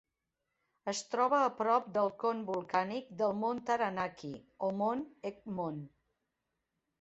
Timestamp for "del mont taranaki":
3.19-4.33